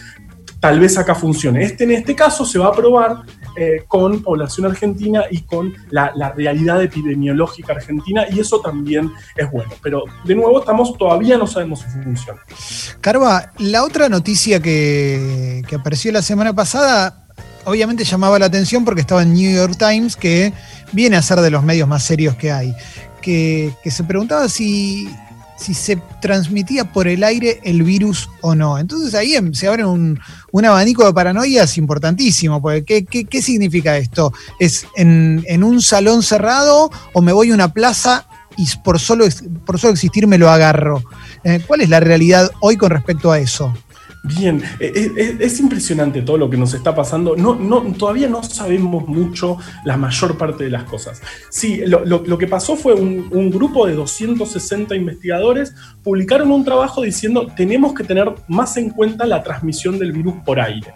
tal 0.61 0.81
vez 0.81 0.99
acá 0.99 1.15
funcione. 1.15 1.63
Este 1.65 1.85
en 1.85 1.93
este 1.93 2.15
caso 2.15 2.45
se 2.45 2.59
va 2.59 2.69
a 2.69 2.73
probar 2.73 3.23
eh, 3.61 3.85
con 3.89 4.23
población 4.23 4.67
argentina 4.67 5.25
y 5.29 5.41
con 5.41 5.75
la, 5.91 6.13
realidad 6.37 6.81
epidemiológica 6.81 7.73
argentina 7.73 8.25
y 8.31 8.39
eso 8.39 8.61
también 8.61 9.11
es 9.35 9.51
bueno. 9.51 9.71
Pero 9.83 10.05
de 10.25 10.37
nuevo 10.37 10.61
estamos, 10.61 10.97
todavía 10.97 11.37
no 11.37 11.45
sabemos 11.49 11.81
si 11.81 11.87
funciona. 12.01 12.41
Carva, 13.01 13.51
la 13.59 13.83
otra 13.83 14.09
noticia 14.09 14.61
que, 14.61 15.65
apareció 15.77 16.13
la 16.13 16.23
semana 16.23 16.55
pasada 16.55 17.27
obviamente 17.65 18.05
llamaba 18.05 18.39
la 18.39 18.47
atención 18.47 18.85
porque 18.85 19.01
estaba 19.01 19.23
en 19.23 19.35
New 19.35 19.53
York 19.53 19.77
Times, 19.77 20.15
que 20.15 20.53
viene 20.93 21.17
a 21.17 21.23
ser 21.23 21.41
de 21.41 21.51
los 21.51 21.65
medios 21.65 21.89
más 21.89 22.05
serios 22.05 22.37
que 22.37 22.53
hay, 22.53 22.73
que, 23.21 23.75
que 23.83 23.91
se 23.91 24.05
preguntaba 24.05 24.49
si 24.49 25.09
si 25.59 25.75
se 25.75 25.97
transmitía 26.21 26.93
por 26.93 27.09
el 27.09 27.25
aire 27.25 27.61
el 27.65 27.83
virus 27.83 28.31
o 28.41 28.55
no. 28.55 28.79
Entonces 28.79 29.15
ahí 29.15 29.35
em, 29.35 29.53
se 29.53 29.67
abre 29.67 29.85
un, 29.85 30.21
abanico 30.65 31.05
de 31.05 31.13
paranoias 31.13 31.77
importantísimo, 31.77 32.63
porque 32.63 33.05
¿qué, 33.05 33.25
qué, 33.25 33.43
significa 33.43 33.97
esto? 33.97 34.33
¿Es 34.59 34.87
en, 34.97 35.65
un 35.65 35.83
salón 35.83 36.23
cerrado 36.23 36.91
o 37.13 37.23
me 37.23 37.33
voy 37.33 37.51
a 37.51 37.55
una 37.55 37.73
plaza 37.73 38.27
y 38.57 38.67
por 38.83 38.99
solo, 38.99 39.25
por 39.65 39.79
solo 39.79 39.93
existir 39.93 40.27
me 40.27 40.37
lo 40.37 40.51
agarro. 40.51 41.05
Eh, 41.45 41.61
¿Cuál 41.65 41.83
es 41.83 41.89
la 41.89 42.01
realidad 42.01 42.51
hoy 42.59 42.77
con 42.77 42.91
respecto 42.91 43.31
a 43.31 43.39
eso? 43.39 43.73
Bien, 44.25 44.63
eh, 44.81 45.13
eh, 45.17 45.37
es, 45.39 45.61
impresionante 45.61 46.23
todo 46.23 46.37
lo 46.37 46.51
que 46.51 46.57
nos 46.57 46.75
está 46.75 46.95
pasando. 46.95 47.37
No, 47.37 47.57
todavía 47.93 48.29
no 48.29 48.43
sabemos 48.43 49.07
mucho 49.07 49.59
la 49.85 49.97
mayor 49.97 50.37
parte 50.37 50.65
de 50.65 50.71
las 50.71 50.85
cosas. 50.85 51.23
Sí, 51.51 51.83
lo, 51.87 52.39
que 52.39 52.47
pasó 52.47 52.77
fue 52.77 52.95
un, 52.95 53.29
un, 53.31 53.51
grupo 53.51 53.87
de 53.87 53.95
260 53.95 54.95
investigadores 54.95 55.75
publicaron 56.03 56.51
un 56.51 56.65
trabajo 56.65 57.03
diciendo 57.03 57.47
tenemos 57.57 57.95
que 57.95 58.05
tener 58.05 58.33
más 58.49 58.77
en 58.77 58.91
cuenta 58.91 59.27
la 59.27 59.43
transmisión 59.43 59.99
del 59.99 60.13
virus 60.13 60.35
por 60.45 60.61
aire 60.61 60.93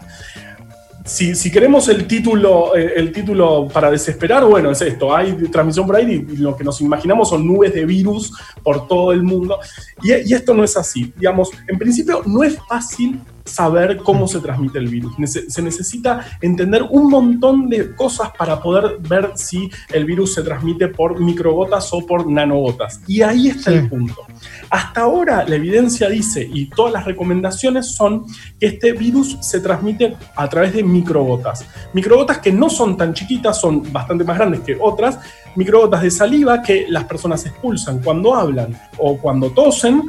si, 1.04 1.50
queremos 1.50 1.88
el 1.88 2.06
título, 2.06 2.76
eh, 2.76 2.92
el 2.97 3.12
título 3.12 3.68
para 3.68 3.90
desesperar, 3.90 4.44
bueno, 4.44 4.71
es 4.71 4.80
esto, 4.82 5.14
hay 5.14 5.32
transmisión 5.50 5.87
por 5.87 5.97
aire 5.97 6.14
y, 6.14 6.37
lo 6.37 6.56
que 6.56 6.64
nos 6.64 6.80
imaginamos 6.80 7.28
son 7.28 7.47
nubes 7.47 7.75
de 7.75 7.85
virus 7.85 8.32
por 8.62 8.87
todo 8.87 9.12
el 9.12 9.23
mundo. 9.23 9.59
Y, 10.02 10.12
y, 10.12 10.35
esto 10.35 10.54
no 10.54 10.64
es 10.64 10.76
así. 10.76 11.12
Digamos, 11.16 11.50
en 11.66 11.78
principio 11.78 12.23
no 12.26 12.42
es 12.42 12.59
fácil 12.68 13.21
saber 13.44 13.99
cómo 13.99 14.28
se 14.28 14.40
transmite 14.40 14.78
el 14.78 14.88
virus. 14.88 15.14
Se 15.49 15.62
necesita 15.62 16.25
entender 16.40 16.82
un 16.90 17.11
montón 17.11 17.68
de 17.68 17.94
cosas 17.94 18.30
para 18.37 18.61
poder 18.61 18.99
ver 19.00 19.32
si 19.34 19.70
el 19.90 20.04
virus 20.04 20.34
se 20.34 20.42
transmite 20.42 20.88
por 20.88 21.20
microgotas 21.20 21.92
o 21.92 22.06
por 22.06 22.30
nanogotas. 22.30 23.00
Y 23.06 23.22
ahí 23.22 23.49
está 23.49 23.72
el 23.72 23.88
punto. 23.88 24.22
Hasta 24.70 25.02
ahora 25.02 25.44
la 25.46 25.56
evidencia 25.56 26.08
dice, 26.08 26.49
y 26.50 26.66
todas 26.66 26.92
las 26.92 27.04
recomendaciones 27.04 27.94
son 27.94 28.25
que 28.58 28.66
este 28.66 28.92
virus 28.92 29.38
se 29.40 29.61
transmite 29.61 30.16
a 30.34 30.49
través 30.49 30.75
de 30.75 30.82
microgotas. 30.82 31.64
Microgotas 31.92 32.38
que 32.38 32.52
no 32.52 32.70
son 32.70 32.96
tan 32.96 33.12
chiquitas, 33.12 33.61
son 33.61 33.92
bastante 33.92 34.25
más 34.25 34.38
grandes 34.38 34.61
que 34.61 34.76
otras, 34.80 35.18
microgotas 35.56 36.02
de 36.02 36.11
saliva 36.11 36.62
que 36.62 36.87
las 36.88 37.04
personas 37.04 37.44
expulsan 37.44 38.00
cuando 38.02 38.34
hablan 38.34 38.78
o 38.99 39.18
cuando 39.18 39.50
tosen 39.50 40.02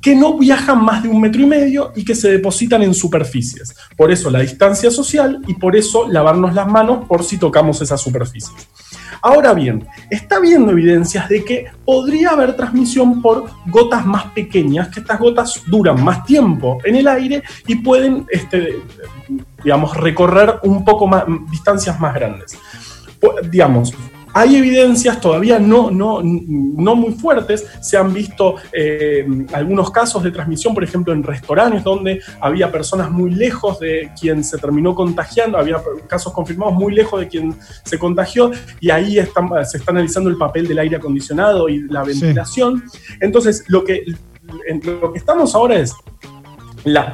que 0.00 0.14
no 0.14 0.38
viajan 0.38 0.82
más 0.84 1.02
de 1.02 1.08
un 1.08 1.20
metro 1.20 1.42
y 1.42 1.46
medio 1.46 1.92
y 1.94 2.04
que 2.04 2.14
se 2.14 2.30
depositan 2.30 2.82
en 2.82 2.94
superficies. 2.94 3.74
Por 3.96 4.10
eso 4.10 4.30
la 4.30 4.40
distancia 4.40 4.90
social 4.90 5.40
y 5.46 5.54
por 5.54 5.76
eso 5.76 6.08
lavarnos 6.08 6.54
las 6.54 6.66
manos 6.66 7.06
por 7.06 7.22
si 7.24 7.38
tocamos 7.38 7.80
esas 7.82 8.00
superficies. 8.00 8.68
Ahora 9.22 9.52
bien, 9.52 9.86
está 10.08 10.36
habiendo 10.36 10.72
evidencias 10.72 11.28
de 11.28 11.44
que 11.44 11.66
podría 11.84 12.30
haber 12.30 12.56
transmisión 12.56 13.20
por 13.20 13.50
gotas 13.66 14.06
más 14.06 14.26
pequeñas, 14.32 14.88
que 14.88 15.00
estas 15.00 15.18
gotas 15.18 15.62
duran 15.66 16.02
más 16.02 16.24
tiempo 16.24 16.78
en 16.84 16.96
el 16.96 17.06
aire 17.06 17.42
y 17.66 17.76
pueden, 17.76 18.26
este, 18.30 18.76
digamos, 19.62 19.94
recorrer 19.96 20.60
un 20.62 20.84
poco 20.84 21.06
más, 21.06 21.24
distancias 21.50 22.00
más 22.00 22.14
grandes. 22.14 22.56
Digamos, 23.50 23.92
hay 24.32 24.56
evidencias 24.56 25.20
todavía 25.20 25.58
no, 25.58 25.90
no, 25.90 26.20
no 26.22 26.94
muy 26.94 27.12
fuertes, 27.12 27.66
se 27.80 27.96
han 27.96 28.12
visto 28.12 28.56
eh, 28.72 29.26
algunos 29.52 29.90
casos 29.90 30.22
de 30.22 30.30
transmisión, 30.30 30.74
por 30.74 30.84
ejemplo, 30.84 31.12
en 31.12 31.22
restaurantes 31.22 31.84
donde 31.84 32.22
había 32.40 32.70
personas 32.70 33.10
muy 33.10 33.30
lejos 33.30 33.80
de 33.80 34.10
quien 34.18 34.44
se 34.44 34.58
terminó 34.58 34.94
contagiando, 34.94 35.58
había 35.58 35.82
casos 36.06 36.32
confirmados 36.32 36.74
muy 36.74 36.94
lejos 36.94 37.20
de 37.20 37.28
quien 37.28 37.54
se 37.84 37.98
contagió 37.98 38.50
y 38.80 38.90
ahí 38.90 39.14
se 39.14 39.76
está 39.76 39.90
analizando 39.90 40.30
el 40.30 40.36
papel 40.36 40.68
del 40.68 40.78
aire 40.78 40.96
acondicionado 40.96 41.68
y 41.68 41.82
la 41.88 42.02
ventilación. 42.04 42.84
Entonces, 43.20 43.64
lo 43.68 43.84
que, 43.84 44.04
lo 44.82 45.12
que 45.12 45.18
estamos 45.18 45.54
ahora 45.54 45.78
es 45.78 45.94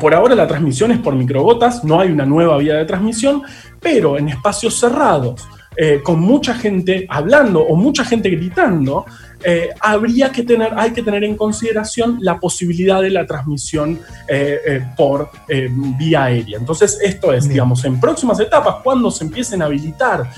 por 0.00 0.14
ahora 0.14 0.34
la 0.34 0.46
transmisión 0.46 0.92
es 0.92 0.98
por 0.98 1.14
microgotas, 1.14 1.82
no 1.84 2.00
hay 2.00 2.10
una 2.10 2.24
nueva 2.24 2.56
vía 2.58 2.74
de 2.74 2.84
transmisión, 2.84 3.42
pero 3.80 4.16
en 4.18 4.28
espacios 4.28 4.78
cerrados, 4.78 5.46
eh, 5.76 6.00
con 6.02 6.20
mucha 6.20 6.54
gente 6.54 7.06
hablando 7.08 7.60
o 7.60 7.76
mucha 7.76 8.04
gente 8.04 8.30
gritando, 8.30 9.04
eh, 9.44 9.68
habría 9.80 10.32
que 10.32 10.42
tener, 10.42 10.72
hay 10.76 10.92
que 10.92 11.02
tener 11.02 11.22
en 11.22 11.36
consideración 11.36 12.18
la 12.20 12.40
posibilidad 12.40 13.02
de 13.02 13.10
la 13.10 13.26
transmisión 13.26 14.00
eh, 14.28 14.82
por 14.96 15.30
vía 15.98 16.24
aérea. 16.24 16.58
Entonces, 16.58 16.98
esto 17.02 17.32
es, 17.32 17.48
digamos, 17.48 17.84
en 17.84 18.00
próximas 18.00 18.40
etapas, 18.40 18.76
cuando 18.82 19.10
se 19.10 19.24
empiecen 19.24 19.62
a 19.62 19.66
habilitar 19.66 20.30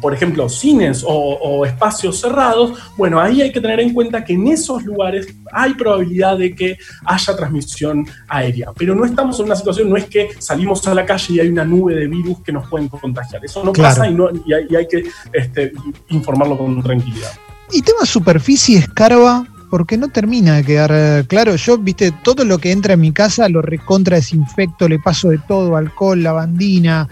por 0.00 0.14
ejemplo, 0.14 0.48
cines 0.48 1.04
o, 1.06 1.64
espacios 1.64 2.20
cerrados, 2.20 2.78
bueno, 2.96 3.20
ahí 3.20 3.42
hay 3.42 3.52
que 3.52 3.60
tener 3.60 3.80
en 3.80 3.92
cuenta 3.92 4.24
que 4.24 4.34
en 4.34 4.48
esos 4.48 4.84
lugares 4.84 5.28
hay 5.52 5.74
probabilidad 5.74 6.38
de 6.38 6.54
que 6.54 6.78
haya 7.04 7.36
transmisión 7.36 8.06
aérea. 8.28 8.72
Pero 8.76 8.94
no 8.94 9.04
estamos 9.04 9.38
en 9.40 9.46
una 9.46 9.56
situación, 9.56 9.90
no 9.90 9.96
es 9.96 10.06
que 10.06 10.30
salimos 10.38 10.86
a 10.86 10.94
la 10.94 11.06
calle 11.06 11.34
y 11.34 11.40
hay 11.40 11.48
una 11.48 11.64
nube 11.64 11.94
de 11.94 12.06
virus 12.06 12.40
que 12.40 12.52
nos 12.52 12.68
pueden 12.68 12.88
contagiar. 12.88 13.44
Eso 13.44 13.64
no 13.64 13.72
pasa 13.72 14.08
y, 14.08 14.74
hay, 14.74 14.86
que 14.88 15.04
este, 15.32 15.72
informarlo 16.08 16.58
con 16.58 16.82
tranquilidad. 16.82 17.32
Y 17.72 17.82
tema 17.82 18.04
superficie, 18.04 18.78
escarba, 18.78 19.46
porque 19.70 19.96
no 19.96 20.08
termina 20.08 20.54
de 20.54 20.64
quedar 20.64 20.92
eh, 20.94 21.24
claro. 21.26 21.56
Yo, 21.56 21.78
viste, 21.78 22.12
todo 22.22 22.44
lo 22.44 22.58
que 22.58 22.70
entra 22.70 22.94
en 22.94 23.00
mi 23.00 23.12
casa 23.12 23.48
lo 23.48 23.62
recontra 23.62 24.16
desinfecto, 24.16 24.88
le 24.88 24.98
paso 24.98 25.30
de 25.30 25.38
todo, 25.38 25.76
alcohol, 25.76 26.22
lavandina, 26.22 27.08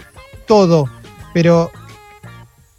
todo. 0.47 0.87
Pero 1.33 1.71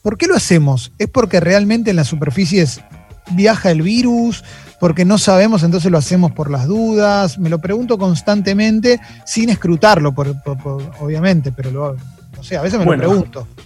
¿Por 0.05 0.19
qué 0.19 0.27
lo 0.27 0.35
hacemos? 0.35 0.93
¿Es 0.99 1.09
porque 1.09 1.41
realmente 1.41 1.89
en 1.89 1.97
las 1.97 2.09
superficies 2.09 2.83
viaja 3.31 3.71
el 3.71 3.81
virus? 3.81 4.45
¿Porque 4.79 5.07
no 5.07 5.17
sabemos, 5.17 5.63
entonces 5.63 5.91
lo 5.91 5.97
hacemos 5.97 6.31
por 6.33 6.51
las 6.51 6.67
dudas? 6.67 7.39
Me 7.39 7.49
lo 7.49 7.59
pregunto 7.59 7.97
constantemente 7.97 9.01
sin 9.25 9.49
escrutarlo, 9.49 10.15
obviamente, 11.01 11.53
pero 11.53 11.71
lo, 11.71 11.97
no 12.37 12.43
sé, 12.43 12.59
a 12.59 12.61
veces 12.61 12.79
me 12.81 12.85
lo 12.85 12.99
pregunto. 12.99 13.49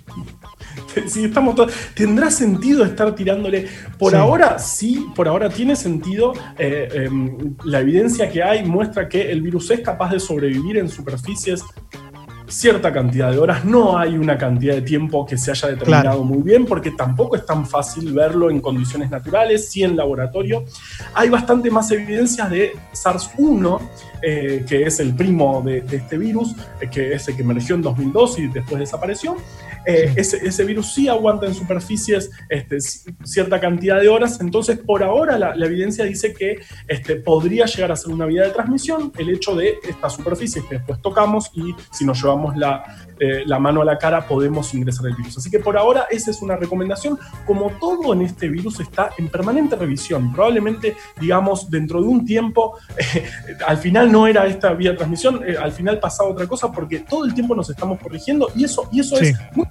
Sí, 1.07 1.25
estamos 1.25 1.55
¿Tendrá 1.95 2.31
sentido 2.31 2.85
estar 2.85 3.15
tirándole? 3.15 3.69
Por 3.99 4.17
ahora 4.17 4.59
sí, 4.59 5.07
por 5.15 5.29
ahora 5.29 5.49
tiene 5.49 5.77
sentido. 5.77 6.33
Eh, 6.59 6.89
em, 6.93 7.57
la 7.65 7.81
evidencia 7.81 8.29
que 8.29 8.43
hay 8.43 8.65
muestra 8.65 9.09
que 9.09 9.31
el 9.31 9.41
virus 9.43 9.71
es 9.71 9.81
capaz 9.81 10.11
de 10.11 10.19
sobrevivir 10.19 10.79
en 10.79 10.89
superficies 10.89 11.63
cierta 12.49 12.93
cantidad 12.93 13.31
de 13.31 13.39
horas, 13.39 13.65
no 13.65 13.99
hay 13.99 14.17
una 14.17 14.37
cantidad 14.37 14.75
de 14.75 14.83
tiempo 14.83 15.25
que 15.27 15.37
se 15.37 15.51
haya 15.51 15.69
determinado 15.69 16.25
muy 16.25 16.43
bien, 16.43 16.65
porque 16.65 16.91
tampoco 16.93 17.37
es 17.37 17.45
tan 17.45 17.67
fácil 17.67 18.13
verlo 18.13 18.51
en 18.51 18.61
condiciones 18.61 19.11
naturales, 19.11 19.71
sí 19.71 19.83
en 19.83 19.97
laboratorio. 19.97 20.65
Hay 21.15 21.29
bastante 21.29 21.71
más 21.71 21.91
evidencias 21.91 22.51
de 22.51 22.73
SARS-1, 22.93 23.81
eh, 24.23 24.65
que 24.69 24.83
es 24.83 25.01
el 25.01 25.15
primo 25.15 25.63
de, 25.65 25.85
este 25.91 26.19
virus, 26.19 26.55
eh, 26.81 26.89
que 26.91 27.13
es 27.15 27.29
el 27.29 27.37
que 27.37 27.43
emergió 27.43 27.75
en 27.75 27.83
2002 27.83 28.39
y 28.39 28.49
después 28.49 28.81
desapareció. 28.81 29.37
Eh, 29.91 30.13
ese, 30.17 30.65
virus 30.67 30.93
sí 30.93 31.09
aguanta 31.09 31.47
en 31.47 31.55
superficies 31.55 32.31
este, 32.51 32.79
cierta 33.25 33.59
cantidad 33.59 33.99
de 33.99 34.11
horas, 34.11 34.39
entonces 34.39 34.79
por 34.79 35.03
ahora 35.03 35.39
la, 35.39 35.67
evidencia 35.67 36.05
dice 36.05 36.35
que 36.35 36.59
este, 36.87 37.17
podría 37.17 37.65
llegar 37.65 37.93
a 37.93 37.97
ser 37.97 38.13
una 38.13 38.27
vía 38.27 38.43
de 38.43 38.51
transmisión 38.51 39.11
el 39.17 39.31
hecho 39.31 39.55
de 39.55 39.79
estas 39.89 40.13
superficies 40.13 40.63
que 40.67 40.75
después 40.75 41.01
tocamos 41.01 41.51
y 41.55 41.75
si 41.91 42.05
nos 42.05 42.23
llevamos 42.23 42.55
la, 42.59 43.09
eh, 43.19 43.45
la 43.47 43.59
mano 43.59 43.81
a 43.81 43.85
la 43.85 43.99
cara 43.99 44.27
podemos 44.27 44.73
ingresar 44.75 45.07
el 45.07 45.15
virus. 45.15 45.39
Así 45.39 45.51
que 45.51 45.59
por 45.59 45.77
ahora 45.77 46.07
esa 46.11 46.31
es 46.31 46.43
una 46.43 46.57
recomendación. 46.57 47.19
Como 47.47 47.71
todo 47.81 48.13
en 48.13 48.23
este 48.23 48.49
virus 48.49 48.81
está 48.81 49.11
en 49.19 49.29
permanente 49.29 49.75
revisión. 49.75 50.33
Probablemente, 50.33 50.97
digamos, 51.21 51.71
dentro 51.71 52.01
de 52.01 52.09
un 52.09 52.25
tiempo, 52.25 52.77
al 53.67 53.79
final 53.79 54.13
no 54.13 54.27
era 54.27 54.47
esta 54.47 54.73
vía 54.75 54.91
de 54.91 54.99
transmisión, 54.99 55.43
eh, 55.47 55.57
al 55.59 55.73
final 55.73 55.99
pasaba 55.99 56.31
otra 56.31 56.47
cosa 56.47 56.71
porque 56.71 57.01
todo 57.01 57.25
el 57.25 57.35
tiempo 57.35 57.55
nos 57.55 57.71
estamos 57.71 57.99
corrigiendo 58.01 58.51
y 58.55 58.65
eso, 58.65 58.89
y 58.93 59.01
eso 59.01 59.19
es 59.19 59.35
muy 59.55 59.67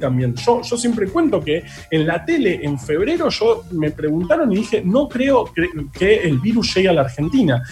también. 0.00 0.34
Yo, 0.34 0.62
yo 0.62 0.76
siempre 0.76 1.08
cuento 1.08 1.42
que 1.42 1.64
en 1.90 2.06
la 2.06 2.24
tele 2.24 2.60
en 2.62 2.78
febrero 2.78 3.28
yo 3.28 3.64
me 3.72 3.90
preguntaron 3.90 4.52
y 4.52 4.56
dije, 4.56 4.82
no 4.84 5.08
creo 5.08 5.52
que, 5.52 5.68
que 5.92 6.16
el 6.22 6.38
virus 6.38 6.74
llegue 6.74 6.88
a 6.88 6.92
la 6.92 7.02
Argentina 7.02 7.62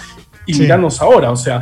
y 0.47 0.55
sí. 0.55 0.69
ahora, 0.71 1.33
o 1.33 1.37
sea, 1.37 1.61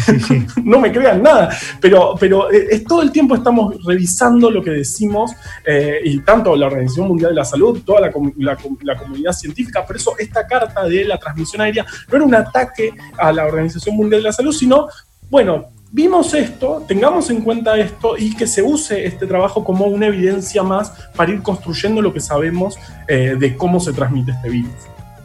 no 0.64 0.80
me 0.80 0.90
crean 0.90 1.22
nada, 1.22 1.56
pero, 1.80 2.16
pero 2.18 2.50
eh, 2.50 2.66
es, 2.72 2.84
todo 2.84 3.02
el 3.02 3.12
tiempo 3.12 3.36
estamos 3.36 3.76
revisando 3.84 4.50
lo 4.50 4.62
que 4.62 4.70
decimos 4.70 5.30
eh, 5.64 6.00
y 6.04 6.18
tanto 6.20 6.56
la 6.56 6.66
Organización 6.66 7.06
Mundial 7.06 7.30
de 7.30 7.36
la 7.36 7.44
Salud, 7.44 7.82
toda 7.84 8.00
la, 8.00 8.12
la, 8.38 8.96
comunidad 8.96 9.32
científica, 9.32 9.86
por 9.86 9.94
eso 9.94 10.14
esta 10.18 10.44
carta 10.44 10.84
de 10.84 11.04
la 11.04 11.18
transmisión 11.18 11.62
aérea 11.62 11.86
no 12.10 12.16
era 12.16 12.24
un 12.24 12.34
ataque 12.34 12.92
a 13.16 13.30
la 13.32 13.46
Organización 13.46 13.96
Mundial 13.96 14.22
de 14.22 14.28
la 14.28 14.32
Salud, 14.32 14.52
sino, 14.52 14.88
bueno, 15.30 15.68
vimos 15.96 16.34
esto, 16.34 16.84
tengamos 16.86 17.30
en 17.30 17.40
cuenta 17.40 17.78
esto 17.78 18.18
y 18.18 18.36
que 18.36 18.46
se 18.46 18.60
use 18.60 19.06
este 19.06 19.26
trabajo 19.26 19.64
como 19.64 19.86
una 19.86 20.08
evidencia 20.08 20.62
más 20.62 20.92
para 21.16 21.32
ir 21.32 21.40
construyendo 21.40 22.02
lo 22.02 22.12
que 22.12 22.20
sabemos 22.20 22.76
eh, 23.08 23.34
de 23.38 23.56
cómo 23.56 23.80
se 23.80 23.94
transmite 23.94 24.32
este 24.32 24.50
virus. 24.50 24.72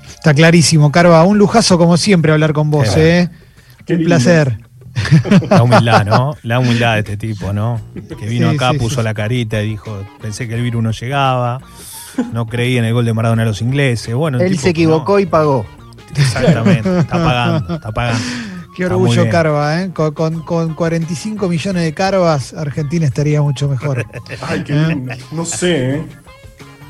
Está 0.08 0.34
clarísimo, 0.34 0.90
Carva. 0.90 1.26
Un 1.26 1.38
lujazo 1.38 1.78
como 1.78 1.98
siempre 1.98 2.32
hablar 2.32 2.54
con 2.54 2.72
vos, 2.72 2.96
¿eh? 2.96 3.30
Un 3.90 4.04
placer. 4.06 4.60
La 5.50 5.64
humildad, 5.64 6.06
¿no? 6.06 6.38
La 6.44 6.60
humildad 6.60 6.94
de 6.94 7.00
este 7.00 7.18
tipo, 7.18 7.52
¿no? 7.52 7.82
Que 8.18 8.28
vino 8.28 8.50
acá, 8.50 8.72
puso 8.72 9.04
la 9.04 9.14
carita 9.14 9.62
y 9.62 9.72
dijo, 9.72 10.06
pensé 10.22 10.48
que 10.48 10.56
el 10.56 10.62
virus 10.62 10.82
no 10.82 10.92
llegaba, 10.92 11.60
no 12.32 12.46
creí 12.46 12.78
en 12.78 12.86
el 12.86 12.94
gol 12.94 13.04
de 13.04 13.14
Maradona 13.14 13.44
a 13.44 13.46
los 13.46 13.62
ingleses. 13.62 14.16
Bueno, 14.16 14.40
Él 14.40 14.58
se 14.58 14.70
equivocó 14.70 15.20
y 15.20 15.26
pagó. 15.26 15.66
Exactamente, 16.16 17.00
está 17.00 17.24
pagando, 17.24 17.76
está 17.76 17.92
pagando. 17.92 18.51
Qué 18.76 18.86
orgullo 18.86 19.30
Carva, 19.30 19.82
¿eh? 19.82 19.92
Con, 19.94 20.14
con, 20.44 20.74
45 20.74 21.50
millones 21.50 21.84
de 21.84 21.94
Carvas, 21.94 22.54
Argentina 22.54 23.06
estaría 23.06 23.42
mucho 23.42 23.68
mejor. 23.68 24.06
Ay, 24.48 24.64
qué 24.64 24.74
lindo. 24.74 25.14
No 25.32 25.46
sé, 25.46 25.96
¿eh? 25.96 26.06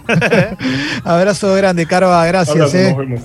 Abrazo 1.03 1.53
grande, 1.55 1.85
Carva, 1.85 2.25
gracias. 2.25 2.55
Abrazo, 2.55 2.77
eh. 2.77 2.89
nos 2.89 2.97
vemos. 2.97 3.21